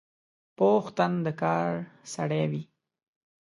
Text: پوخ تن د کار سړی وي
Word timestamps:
پوخ 0.57 0.85
تن 0.97 1.11
د 1.25 1.27
کار 1.41 1.71
سړی 2.13 2.43
وي 2.51 2.63